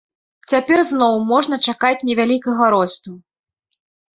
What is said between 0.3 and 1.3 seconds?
Цяпер зноў